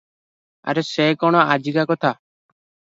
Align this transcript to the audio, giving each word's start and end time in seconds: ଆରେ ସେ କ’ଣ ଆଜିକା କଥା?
ଆରେ 0.73 0.85
ସେ 0.89 1.07
କ’ଣ 1.25 1.47
ଆଜିକା 1.55 1.87
କଥା? 1.95 2.17